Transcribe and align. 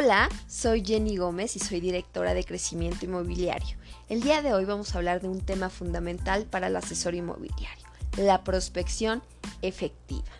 Hola, 0.00 0.28
soy 0.46 0.84
Jenny 0.86 1.16
Gómez 1.16 1.56
y 1.56 1.58
soy 1.58 1.80
directora 1.80 2.32
de 2.32 2.44
crecimiento 2.44 3.04
inmobiliario. 3.04 3.76
El 4.08 4.20
día 4.20 4.42
de 4.42 4.54
hoy 4.54 4.64
vamos 4.64 4.94
a 4.94 4.98
hablar 4.98 5.20
de 5.20 5.26
un 5.26 5.40
tema 5.40 5.70
fundamental 5.70 6.44
para 6.44 6.68
el 6.68 6.76
asesor 6.76 7.16
inmobiliario, 7.16 7.84
la 8.16 8.44
prospección 8.44 9.24
efectiva. 9.60 10.30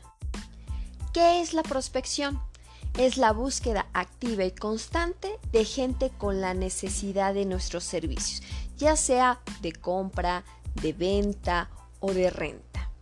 ¿Qué 1.12 1.40
es 1.40 1.54
la 1.54 1.64
prospección? 1.64 2.40
Es 2.98 3.16
la 3.16 3.32
búsqueda 3.32 3.88
activa 3.94 4.44
y 4.44 4.52
constante 4.52 5.28
de 5.50 5.64
gente 5.64 6.12
con 6.16 6.40
la 6.40 6.54
necesidad 6.54 7.34
de 7.34 7.44
nuestros 7.44 7.82
servicios, 7.82 8.44
ya 8.76 8.94
sea 8.94 9.40
de 9.60 9.72
compra, 9.72 10.44
de 10.80 10.92
venta 10.92 11.68
o 11.98 12.14
de 12.14 12.30
renta. 12.30 12.92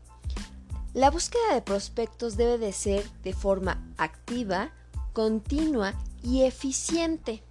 La 0.95 1.11
búsqueda 1.11 1.53
de 1.53 1.61
prospectos 1.61 2.39
debe 2.39 2.57
de 2.57 2.73
ser 2.73 3.07
de 3.25 3.35
forma 3.35 3.87
activa, 3.99 4.71
continua 5.13 5.93
y 6.27 6.43
eficiente. 6.43 7.43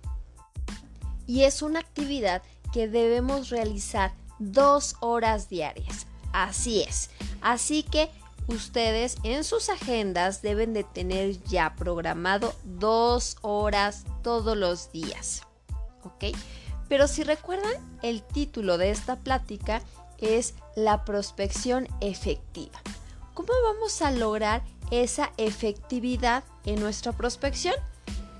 Y 1.25 1.43
es 1.43 1.61
una 1.61 1.79
actividad 1.79 2.43
que 2.73 2.88
debemos 2.89 3.49
realizar 3.49 4.13
dos 4.38 4.97
horas 4.99 5.47
diarias. 5.47 6.07
Así 6.33 6.81
es. 6.81 7.09
Así 7.41 7.83
que 7.83 8.09
ustedes 8.47 9.16
en 9.23 9.45
sus 9.45 9.69
agendas 9.69 10.41
deben 10.41 10.73
de 10.73 10.83
tener 10.83 11.41
ya 11.43 11.75
programado 11.75 12.53
dos 12.66 13.38
horas 13.41 14.03
todos 14.21 14.57
los 14.57 14.91
días. 14.91 15.44
¿Ok? 16.03 16.35
Pero 16.89 17.07
si 17.07 17.23
recuerdan, 17.23 17.73
el 18.03 18.21
título 18.23 18.77
de 18.77 18.91
esta 18.91 19.16
plática 19.16 19.81
es 20.17 20.53
la 20.75 21.05
prospección 21.05 21.88
efectiva. 22.02 22.81
¿Cómo 23.33 23.53
vamos 23.63 24.02
a 24.02 24.11
lograr 24.11 24.63
esa 24.91 25.31
efectividad 25.38 26.44
en 26.66 26.80
nuestra 26.81 27.13
prospección? 27.13 27.75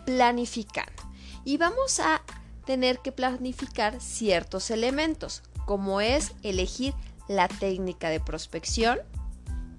Planificando. 0.06 1.04
Y 1.44 1.58
vamos 1.58 2.00
a 2.00 2.22
tener 2.66 3.00
que 3.00 3.12
planificar 3.12 4.02
ciertos 4.02 4.72
elementos, 4.72 5.44
como 5.66 6.02
es 6.02 6.34
elegir 6.44 6.94
la 7.28 7.48
técnica 7.48 8.10
de 8.10 8.20
prospección, 8.20 9.00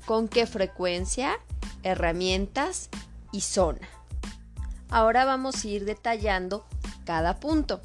con 0.04 0.28
qué 0.28 0.46
frecuencia, 0.46 1.38
herramientas 1.82 2.88
y 3.32 3.40
zona. 3.40 3.88
Ahora 4.88 5.24
vamos 5.24 5.64
a 5.64 5.68
ir 5.68 5.84
detallando 5.84 6.64
cada 7.04 7.40
punto. 7.40 7.82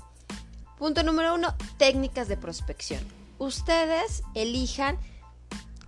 Punto 0.78 1.04
número 1.04 1.36
uno, 1.36 1.56
técnicas 1.78 2.28
de 2.28 2.38
prospección. 2.38 3.04
Ustedes 3.38 4.24
elijan 4.36 5.00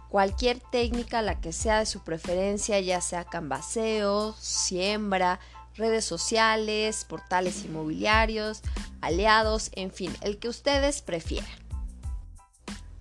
cualquier 0.09 0.59
técnica, 0.59 1.23
la 1.23 1.41
que 1.41 1.51
sea 1.51 1.79
de 1.79 1.87
su 1.87 2.03
preferencia, 2.03 2.79
ya 2.79 3.01
sea 3.01 3.23
canvaseo, 3.23 4.35
siembra, 4.39 5.39
redes 5.75 6.05
sociales, 6.05 7.05
portales 7.05 7.65
inmobiliarios, 7.65 8.61
aliados, 9.01 9.69
en 9.73 9.91
fin, 9.91 10.15
el 10.21 10.37
que 10.39 10.49
ustedes 10.49 11.01
prefieran. 11.01 11.49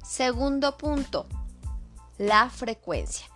Segundo 0.02 0.76
punto, 0.76 1.26
la 2.18 2.50
frecuencia. 2.50 3.26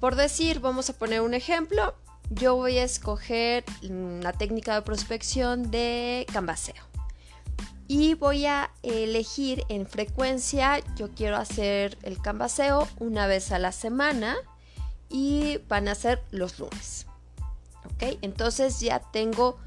Por 0.00 0.16
decir, 0.16 0.60
vamos 0.60 0.88
a 0.90 0.94
poner 0.94 1.20
un 1.20 1.34
ejemplo, 1.34 1.94
yo 2.30 2.56
voy 2.56 2.78
a 2.78 2.84
escoger 2.84 3.64
una 3.82 4.32
técnica 4.32 4.74
de 4.74 4.82
prospección 4.82 5.70
de 5.70 6.26
canvaseo 6.32 6.90
y 7.92 8.14
voy 8.14 8.46
a 8.46 8.70
elegir 8.84 9.64
en 9.68 9.84
frecuencia, 9.84 10.78
yo 10.94 11.10
quiero 11.10 11.36
hacer 11.36 11.98
el 12.02 12.22
canvaseo 12.22 12.86
una 13.00 13.26
vez 13.26 13.50
a 13.50 13.58
la 13.58 13.72
semana 13.72 14.36
y 15.08 15.58
van 15.68 15.88
a 15.88 15.96
ser 15.96 16.22
los 16.30 16.60
lunes. 16.60 17.06
Entonces 18.00 18.80
ya 18.80 18.98
tengo 18.98 19.58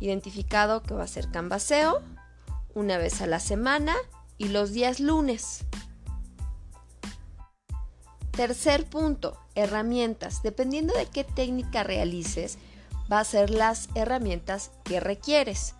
identificado 0.00 0.82
que 0.82 0.94
va 0.94 1.04
a 1.04 1.08
ser 1.08 1.30
canvaseo 1.30 2.00
una 2.74 2.98
vez 2.98 3.20
a 3.20 3.26
la 3.26 3.40
semana 3.40 3.94
y 4.36 4.48
los 4.48 4.72
días 4.72 5.00
lunes. 5.00 5.64
Tercer 8.30 8.84
punto, 8.84 9.36
herramientas. 9.56 10.42
Dependiendo 10.42 10.94
de 10.94 11.06
qué 11.06 11.24
técnica 11.24 11.82
realices, 11.82 12.58
va 13.10 13.18
a 13.20 13.24
ser 13.24 13.50
las 13.50 13.88
herramientas 13.94 14.70
que 14.84 15.00
requieres. 15.00 15.74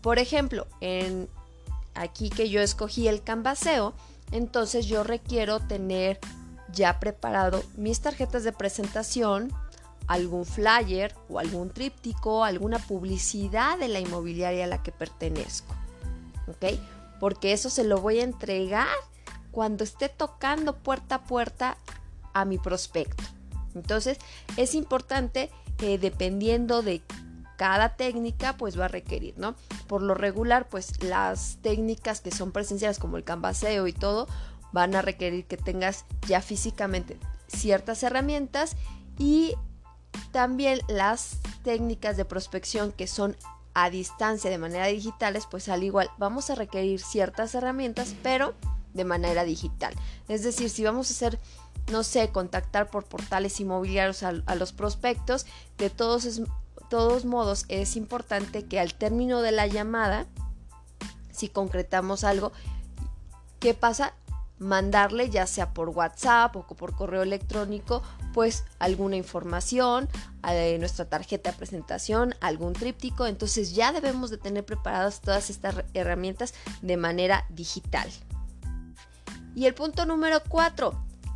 Por 0.00 0.18
ejemplo, 0.18 0.66
en 0.80 1.28
aquí 1.94 2.30
que 2.30 2.48
yo 2.48 2.62
escogí 2.62 3.08
el 3.08 3.22
canvaseo, 3.22 3.92
entonces 4.30 4.86
yo 4.86 5.04
requiero 5.04 5.60
tener 5.60 6.18
ya 6.72 6.98
preparado 6.98 7.62
mis 7.76 8.00
tarjetas 8.00 8.44
de 8.44 8.52
presentación, 8.52 9.52
algún 10.06 10.44
flyer 10.44 11.14
o 11.28 11.38
algún 11.38 11.70
tríptico, 11.70 12.44
alguna 12.44 12.78
publicidad 12.78 13.78
de 13.78 13.88
la 13.88 14.00
inmobiliaria 14.00 14.64
a 14.64 14.68
la 14.68 14.82
que 14.82 14.92
pertenezco. 14.92 15.74
¿Ok? 16.48 16.78
Porque 17.20 17.52
eso 17.52 17.70
se 17.70 17.84
lo 17.84 18.00
voy 18.00 18.20
a 18.20 18.24
entregar 18.24 18.88
cuando 19.50 19.84
esté 19.84 20.08
tocando 20.08 20.76
puerta 20.76 21.16
a 21.16 21.24
puerta 21.24 21.76
a 22.32 22.44
mi 22.44 22.58
prospecto. 22.58 23.22
Entonces 23.74 24.18
es 24.56 24.74
importante 24.74 25.50
que 25.76 25.98
dependiendo 25.98 26.82
de 26.82 27.02
cada 27.56 27.96
técnica 27.96 28.56
pues 28.56 28.78
va 28.78 28.86
a 28.86 28.88
requerir, 28.88 29.34
¿no? 29.36 29.54
Por 29.86 30.02
lo 30.02 30.14
regular 30.14 30.68
pues 30.68 31.02
las 31.02 31.58
técnicas 31.62 32.20
que 32.20 32.32
son 32.32 32.50
presenciales 32.50 32.98
como 32.98 33.16
el 33.16 33.24
canvaseo 33.24 33.86
y 33.86 33.92
todo 33.92 34.26
van 34.72 34.94
a 34.96 35.02
requerir 35.02 35.44
que 35.46 35.56
tengas 35.56 36.06
ya 36.26 36.40
físicamente 36.40 37.18
ciertas 37.46 38.02
herramientas 38.02 38.76
y 39.18 39.54
también 40.32 40.80
las 40.88 41.38
técnicas 41.62 42.16
de 42.16 42.24
prospección 42.24 42.90
que 42.90 43.06
son 43.06 43.36
a 43.74 43.90
distancia 43.90 44.50
de 44.50 44.58
manera 44.58 44.86
digitales, 44.86 45.46
pues 45.50 45.68
al 45.68 45.82
igual 45.84 46.10
vamos 46.18 46.50
a 46.50 46.54
requerir 46.54 47.00
ciertas 47.00 47.54
herramientas, 47.54 48.14
pero 48.22 48.54
de 48.92 49.04
manera 49.04 49.44
digital. 49.44 49.94
Es 50.28 50.42
decir, 50.42 50.68
si 50.68 50.84
vamos 50.84 51.08
a 51.08 51.14
hacer, 51.14 51.38
no 51.90 52.02
sé, 52.02 52.28
contactar 52.30 52.90
por 52.90 53.04
portales 53.04 53.60
inmobiliarios 53.60 54.22
a, 54.22 54.54
los 54.54 54.72
prospectos, 54.72 55.46
de 55.78 55.90
todos, 55.90 56.42
todos 56.90 57.24
modos 57.24 57.64
es 57.68 57.96
importante 57.96 58.64
que 58.66 58.80
al 58.80 58.94
término 58.94 59.40
de 59.40 59.52
la 59.52 59.66
llamada, 59.66 60.26
si 61.30 61.48
concretamos 61.48 62.24
algo, 62.24 62.52
¿qué 63.60 63.72
pasa? 63.72 64.14
Mandarle 64.62 65.28
ya 65.28 65.46
sea 65.46 65.74
por 65.74 65.90
WhatsApp 65.90 66.56
o 66.56 66.66
por 66.66 66.94
correo 66.94 67.22
electrónico 67.22 68.02
pues 68.32 68.64
alguna 68.78 69.16
información, 69.16 70.08
eh, 70.48 70.76
nuestra 70.78 71.04
tarjeta 71.04 71.50
de 71.50 71.58
presentación, 71.58 72.34
algún 72.40 72.72
tríptico, 72.72 73.26
entonces 73.26 73.74
ya 73.74 73.92
debemos 73.92 74.30
de 74.30 74.38
tener 74.38 74.64
preparadas 74.64 75.20
todas 75.20 75.50
estas 75.50 75.84
herramientas 75.92 76.54
de 76.80 76.96
manera 76.96 77.44
digital. 77.50 78.08
Y 79.54 79.66
el 79.66 79.74
punto 79.74 80.06
número 80.06 80.40
4, 80.48 80.94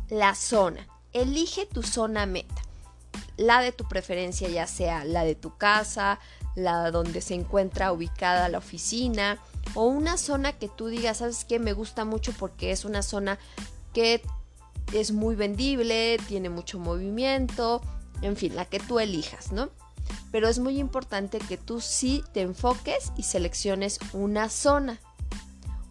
la 0.09 0.33
zona. 0.33 0.87
Elige 1.13 1.65
tu 1.65 1.83
zona 1.83 2.25
meta. 2.25 2.61
La 3.37 3.61
de 3.61 3.71
tu 3.71 3.87
preferencia, 3.87 4.49
ya 4.49 4.65
sea 4.65 5.05
la 5.05 5.23
de 5.23 5.35
tu 5.35 5.55
casa, 5.57 6.19
la 6.55 6.89
donde 6.89 7.21
se 7.21 7.35
encuentra 7.35 7.91
ubicada 7.91 8.49
la 8.49 8.57
oficina, 8.57 9.37
o 9.77 9.83
una 9.83 10.17
zona 10.17 10.53
que 10.53 10.69
tú 10.69 10.87
digas, 10.87 11.17
¿sabes 11.17 11.45
qué? 11.45 11.59
Me 11.59 11.71
gusta 11.71 12.03
mucho 12.03 12.33
porque 12.33 12.71
es 12.71 12.83
una 12.83 13.03
zona 13.03 13.37
que 13.93 14.23
es 14.91 15.11
muy 15.11 15.35
vendible, 15.35 16.17
tiene 16.27 16.49
mucho 16.49 16.79
movimiento, 16.79 17.83
en 18.23 18.35
fin, 18.35 18.55
la 18.55 18.65
que 18.65 18.79
tú 18.79 18.97
elijas, 18.97 19.51
¿no? 19.51 19.69
Pero 20.31 20.47
es 20.47 20.57
muy 20.57 20.79
importante 20.79 21.37
que 21.37 21.57
tú 21.57 21.79
sí 21.79 22.23
te 22.33 22.41
enfoques 22.41 23.11
y 23.17 23.21
selecciones 23.21 23.99
una 24.13 24.49
zona, 24.49 24.99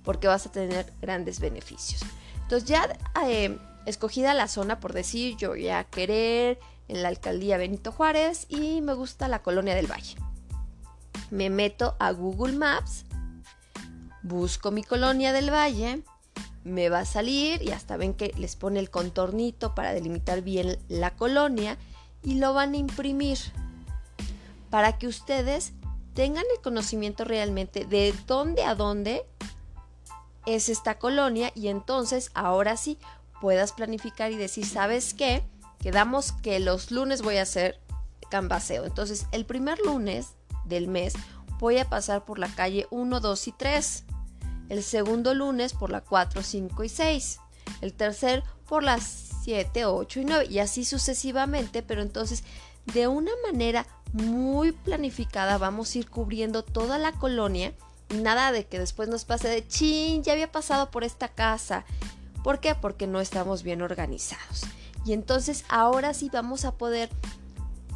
porque 0.03 0.27
vas 0.27 0.47
a 0.47 0.51
tener 0.51 0.93
grandes 1.01 1.39
beneficios. 1.39 2.01
Entonces 2.43 2.69
ya 2.69 2.89
eh, 3.25 3.57
escogida 3.87 4.35
la 4.35 4.49
zona, 4.49 4.81
por 4.81 4.95
decir, 4.95 5.37
yo 5.37 5.51
voy 5.51 5.69
a 5.69 5.85
querer 5.85 6.59
en 6.89 7.03
la 7.03 7.09
alcaldía 7.09 7.57
Benito 7.57 7.93
Juárez 7.93 8.47
y 8.49 8.81
me 8.81 8.95
gusta 8.95 9.29
la 9.29 9.45
colonia 9.45 9.77
del 9.77 9.87
Valle. 9.87 10.17
Me 11.31 11.51
meto 11.51 11.95
a 12.01 12.11
Google 12.11 12.57
Maps 12.57 13.05
busco 14.27 14.71
mi 14.71 14.83
colonia 14.83 15.33
del 15.33 15.53
valle, 15.53 16.03
me 16.65 16.89
va 16.89 17.01
a 17.01 17.05
salir 17.05 17.63
y 17.63 17.71
hasta 17.71 17.97
ven 17.97 18.15
que 18.15 18.33
les 18.37 18.57
pone 18.57 18.81
el 18.81 18.91
contornito 18.91 19.75
para 19.75 19.93
delimitar 19.93 20.43
bien 20.43 20.79
la 20.89 21.15
colonia 21.15 21.79
y 22.23 22.35
lo 22.35 22.55
van 22.55 22.75
a 22.75 22.77
imprimir 22.77 23.39
para 24.69 24.99
que 24.99 25.07
ustedes 25.07 25.73
tengan 26.15 26.45
el 26.55 26.63
conocimiento 26.63 27.25
realmente 27.25 27.85
de 27.85 28.13
dónde 28.27 28.65
a 28.65 28.75
dónde 28.75 29.25
es 30.45 30.69
esta 30.69 30.99
colonia 30.99 31.53
y 31.55 31.69
entonces 31.69 32.31
ahora 32.35 32.77
sí 32.77 32.99
puedas 33.41 33.73
planificar 33.73 34.33
y 34.33 34.37
decir, 34.37 34.67
¿sabes 34.67 35.15
qué? 35.15 35.45
Quedamos 35.79 36.33
que 36.33 36.59
los 36.59 36.91
lunes 36.91 37.23
voy 37.23 37.37
a 37.37 37.43
hacer 37.43 37.81
canvaseo. 38.31 38.87
Entonces, 38.87 39.27
el 39.31 39.45
primer 39.45 39.79
lunes 39.81 40.31
del 40.65 40.89
mes 40.89 41.15
voy 41.61 41.79
a 41.79 41.89
pasar 41.89 42.25
por 42.25 42.39
la 42.39 42.49
calle 42.49 42.87
1, 42.91 43.21
2 43.21 43.49
y 43.49 43.53
3 43.53 44.05
el 44.69 44.83
segundo 44.83 45.35
lunes 45.35 45.73
por 45.73 45.91
la 45.91 46.01
4, 46.01 46.43
5 46.43 46.85
y 46.85 46.89
6, 46.89 47.41
el 47.81 47.93
tercer 47.93 48.43
por 48.69 48.83
las 48.83 49.03
7, 49.45 49.85
8 49.85 50.21
y 50.21 50.25
9 50.25 50.47
y 50.51 50.59
así 50.59 50.85
sucesivamente, 50.85 51.83
pero 51.83 52.03
entonces 52.03 52.45
de 52.93 53.09
una 53.09 53.33
manera 53.47 53.87
muy 54.13 54.73
planificada 54.73 55.59
vamos 55.59 55.95
a 55.95 55.99
ir 55.99 56.11
cubriendo 56.11 56.63
toda 56.63 56.99
la 56.99 57.13
colonia 57.13 57.75
nada 58.15 58.53
de 58.53 58.67
que 58.67 58.79
después 58.79 59.09
nos 59.09 59.25
pase 59.25 59.49
de 59.49 59.67
chin, 59.67 60.23
ya 60.23 60.33
había 60.33 60.51
pasado 60.51 60.91
por 60.91 61.05
esta 61.05 61.29
casa. 61.29 61.85
¿Por 62.43 62.61
qué? 62.61 62.75
Porque 62.75 63.07
no 63.07 63.21
estamos 63.21 63.63
bien 63.63 63.83
organizados. 63.83 64.63
Y 65.05 65.13
entonces 65.13 65.65
ahora 65.69 66.15
sí 66.15 66.31
vamos 66.33 66.65
a 66.65 66.77
poder 66.77 67.11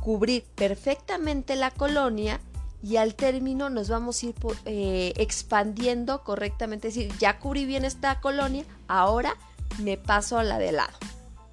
cubrir 0.00 0.44
perfectamente 0.54 1.56
la 1.56 1.70
colonia 1.70 2.40
y 2.82 2.96
al 2.96 3.14
término 3.14 3.68
nos 3.70 3.88
vamos 3.88 4.22
a 4.22 4.26
ir 4.26 4.34
eh, 4.64 5.12
expandiendo 5.16 6.24
correctamente. 6.24 6.88
Es 6.88 6.94
decir, 6.94 7.12
ya 7.18 7.38
cubrí 7.38 7.66
bien 7.66 7.84
esta 7.84 8.20
colonia, 8.20 8.64
ahora 8.88 9.36
me 9.78 9.96
paso 9.96 10.38
a 10.38 10.44
la 10.44 10.58
de 10.58 10.72
lado 10.72 10.96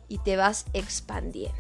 y 0.08 0.20
te 0.20 0.38
vas 0.38 0.66
expandiendo. 0.74 1.58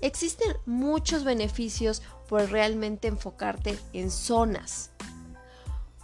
Existen 0.00 0.56
muchos 0.66 1.24
beneficios 1.24 2.02
por 2.28 2.50
realmente 2.50 3.08
enfocarte 3.08 3.78
en 3.92 4.10
zonas. 4.10 4.90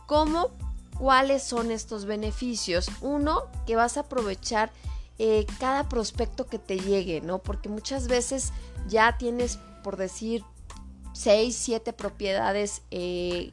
¿Cómo? 0.07 0.51
¿Cuáles 0.99 1.43
son 1.43 1.71
estos 1.71 2.05
beneficios? 2.05 2.91
Uno, 3.01 3.43
que 3.67 3.77
vas 3.77 3.97
a 3.97 4.01
aprovechar 4.01 4.71
eh, 5.19 5.47
cada 5.59 5.89
prospecto 5.89 6.47
que 6.47 6.59
te 6.59 6.79
llegue, 6.79 7.21
¿no? 7.21 7.39
Porque 7.39 7.69
muchas 7.69 8.09
veces 8.09 8.53
ya 8.89 9.17
tienes, 9.19 9.59
por 9.83 9.97
decir, 9.97 10.45
6, 11.23 11.55
7 11.55 11.93
propiedades 11.93 12.83
eh, 12.91 13.53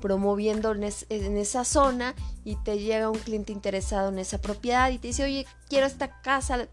promoviendo 0.00 0.72
en, 0.72 0.82
esa 0.82 1.64
zona 1.64 2.14
y 2.44 2.56
te 2.56 2.78
llega 2.78 3.08
un 3.08 3.18
cliente 3.18 3.52
interesado 3.52 4.10
en 4.10 4.18
esa 4.18 4.38
propiedad 4.38 4.90
y 4.90 4.98
te 4.98 5.08
dice, 5.08 5.24
oye, 5.24 5.46
quiero 5.68 5.86
esta 5.86 6.20
casa, 6.20 6.68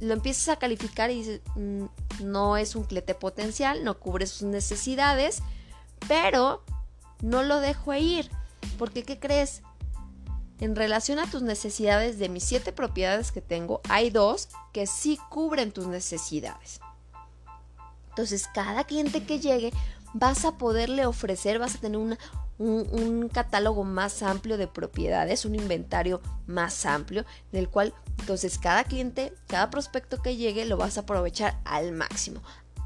lo 0.00 0.14
empiezas 0.14 0.48
a 0.48 0.56
calificar 0.58 1.10
y 1.10 1.16
dices, 1.16 1.40
mm, 1.56 1.84
no 2.22 2.56
es 2.56 2.74
un 2.74 2.84
cliente 2.84 3.14
potencial, 3.14 3.84
no 3.84 3.98
cubre 3.98 4.26
sus 4.26 4.48
necesidades, 4.48 5.42
pero 6.06 6.64
no 7.20 7.42
lo 7.42 7.60
dejo 7.60 7.92
ir, 7.94 8.30
porque 8.78 9.02
¿qué 9.02 9.18
crees? 9.18 9.62
En 10.60 10.74
relación 10.74 11.18
a 11.18 11.30
tus 11.30 11.42
necesidades 11.42 12.18
de 12.18 12.28
mis 12.28 12.44
siete 12.44 12.72
propiedades 12.72 13.30
que 13.30 13.40
tengo, 13.40 13.80
hay 13.88 14.10
dos 14.10 14.48
que 14.72 14.86
sí 14.86 15.18
cubren 15.28 15.70
tus 15.70 15.86
necesidades. 15.86 16.80
Entonces, 18.18 18.48
cada 18.52 18.82
cliente 18.82 19.22
que 19.22 19.38
llegue, 19.38 19.72
vas 20.12 20.44
a 20.44 20.58
poderle 20.58 21.06
ofrecer, 21.06 21.60
vas 21.60 21.76
a 21.76 21.78
tener 21.78 21.98
un, 21.98 22.18
un, 22.58 23.28
catálogo 23.28 23.84
más 23.84 24.24
amplio 24.24 24.58
de 24.58 24.66
propiedades, 24.66 25.44
un 25.44 25.54
inventario 25.54 26.20
más 26.48 26.84
amplio, 26.84 27.24
del 27.52 27.68
cual 27.68 27.94
entonces 28.18 28.58
cada 28.58 28.82
cliente, 28.82 29.32
cada 29.46 29.70
prospecto 29.70 30.20
que 30.20 30.34
llegue, 30.34 30.64
lo 30.64 30.76
vas 30.76 30.96
a 30.96 31.02
aprovechar 31.02 31.60
al 31.64 31.92
máximo. 31.92 32.42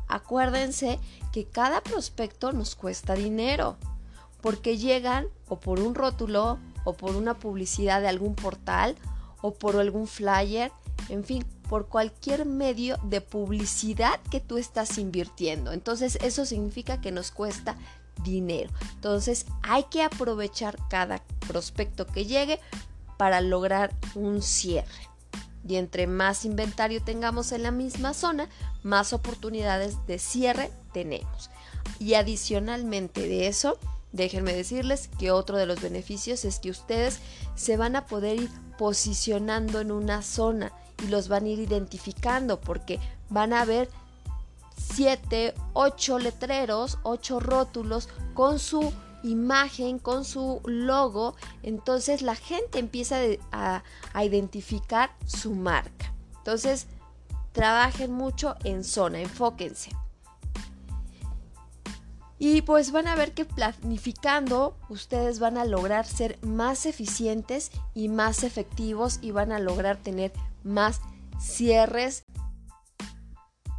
Acuérdense 0.06 1.00
que 1.32 1.46
cada 1.46 1.80
prospecto 1.80 2.52
nos 2.52 2.74
cuesta 2.74 3.14
dinero, 3.14 3.78
porque 4.42 4.76
llegan 4.76 5.28
o 5.48 5.58
por 5.58 5.80
un 5.80 5.94
rótulo, 5.94 6.58
o 6.84 6.92
por 6.92 7.16
una 7.16 7.38
publicidad 7.38 8.02
de 8.02 8.08
algún 8.08 8.34
portal, 8.34 8.96
o 9.40 9.54
por 9.54 9.76
algún 9.76 10.06
flyer, 10.06 10.70
en 11.08 11.24
fin, 11.24 11.46
por 11.72 11.88
cualquier 11.88 12.44
medio 12.44 12.98
de 13.02 13.22
publicidad 13.22 14.20
que 14.30 14.40
tú 14.40 14.58
estás 14.58 14.98
invirtiendo. 14.98 15.72
Entonces 15.72 16.18
eso 16.20 16.44
significa 16.44 17.00
que 17.00 17.12
nos 17.12 17.30
cuesta 17.30 17.76
dinero. 18.22 18.70
Entonces 18.96 19.46
hay 19.62 19.84
que 19.84 20.02
aprovechar 20.02 20.76
cada 20.90 21.22
prospecto 21.48 22.06
que 22.06 22.26
llegue 22.26 22.60
para 23.16 23.40
lograr 23.40 23.96
un 24.14 24.42
cierre. 24.42 25.08
Y 25.66 25.76
entre 25.76 26.06
más 26.06 26.44
inventario 26.44 27.02
tengamos 27.02 27.52
en 27.52 27.62
la 27.62 27.70
misma 27.70 28.12
zona, 28.12 28.50
más 28.82 29.14
oportunidades 29.14 29.96
de 30.06 30.18
cierre 30.18 30.70
tenemos. 30.92 31.48
Y 31.98 32.12
adicionalmente 32.12 33.26
de 33.26 33.46
eso, 33.46 33.78
déjenme 34.12 34.52
decirles 34.52 35.08
que 35.18 35.30
otro 35.30 35.56
de 35.56 35.66
los 35.66 35.80
beneficios 35.80 36.44
es 36.44 36.58
que 36.58 36.70
ustedes 36.70 37.18
se 37.54 37.76
van 37.76 37.96
a 37.96 38.06
poder 38.06 38.40
ir 38.40 38.50
posicionando 38.78 39.80
en 39.80 39.90
una 39.90 40.22
zona 40.22 40.72
y 41.02 41.08
los 41.08 41.28
van 41.28 41.44
a 41.44 41.48
ir 41.48 41.58
identificando 41.58 42.60
porque 42.60 43.00
van 43.28 43.52
a 43.52 43.64
ver 43.64 43.88
7, 44.94 45.54
8 45.72 46.18
letreros, 46.18 46.98
8 47.02 47.40
rótulos 47.40 48.08
con 48.34 48.58
su 48.58 48.92
imagen, 49.22 49.98
con 49.98 50.24
su 50.24 50.60
logo, 50.64 51.36
entonces 51.62 52.22
la 52.22 52.34
gente 52.34 52.78
empieza 52.78 53.18
a, 53.52 53.82
a, 54.12 54.24
identificar 54.24 55.14
su 55.26 55.54
marca. 55.54 56.12
Entonces, 56.38 56.88
trabajen 57.52 58.12
mucho 58.12 58.56
en 58.64 58.82
zona, 58.82 59.20
enfóquense. 59.20 59.90
Y 62.44 62.62
pues 62.62 62.90
van 62.90 63.06
a 63.06 63.14
ver 63.14 63.34
que 63.34 63.44
planificando 63.44 64.76
ustedes 64.88 65.38
van 65.38 65.56
a 65.56 65.64
lograr 65.64 66.04
ser 66.04 66.40
más 66.44 66.86
eficientes 66.86 67.70
y 67.94 68.08
más 68.08 68.42
efectivos 68.42 69.20
y 69.22 69.30
van 69.30 69.52
a 69.52 69.60
lograr 69.60 69.96
tener 69.96 70.32
más 70.64 71.00
cierres. 71.40 72.24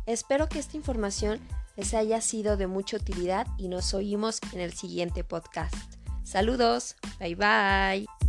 Espero 0.05 0.47
que 0.47 0.59
esta 0.59 0.77
información 0.77 1.41
les 1.75 1.93
haya 1.93 2.21
sido 2.21 2.55
de 2.55 2.67
mucha 2.67 2.95
utilidad 2.95 3.47
y 3.57 3.67
nos 3.67 3.93
oímos 3.93 4.39
en 4.53 4.61
el 4.61 4.71
siguiente 4.71 5.25
podcast. 5.25 5.75
Saludos, 6.23 6.95
bye 7.19 7.35
bye. 7.35 8.22